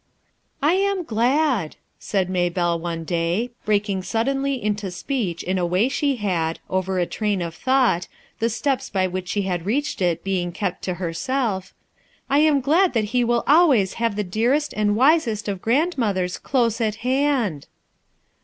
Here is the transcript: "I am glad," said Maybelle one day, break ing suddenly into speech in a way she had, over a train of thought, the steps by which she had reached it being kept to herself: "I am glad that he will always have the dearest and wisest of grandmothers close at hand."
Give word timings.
"I 0.63 0.73
am 0.73 1.03
glad," 1.03 1.75
said 1.99 2.27
Maybelle 2.27 2.79
one 2.79 3.03
day, 3.03 3.51
break 3.65 3.87
ing 3.87 4.01
suddenly 4.01 4.55
into 4.55 4.89
speech 4.89 5.43
in 5.43 5.59
a 5.59 5.65
way 5.67 5.89
she 5.89 6.15
had, 6.15 6.57
over 6.71 6.97
a 6.97 7.05
train 7.05 7.39
of 7.39 7.53
thought, 7.53 8.07
the 8.39 8.49
steps 8.49 8.89
by 8.89 9.05
which 9.05 9.27
she 9.27 9.43
had 9.43 9.63
reached 9.67 10.01
it 10.01 10.23
being 10.23 10.51
kept 10.51 10.81
to 10.85 10.95
herself: 10.95 11.75
"I 12.31 12.39
am 12.39 12.61
glad 12.61 12.93
that 12.93 13.03
he 13.13 13.23
will 13.23 13.43
always 13.45 13.93
have 14.01 14.15
the 14.15 14.23
dearest 14.23 14.73
and 14.75 14.95
wisest 14.95 15.47
of 15.47 15.61
grandmothers 15.61 16.39
close 16.39 16.81
at 16.81 16.95
hand." 17.05 17.67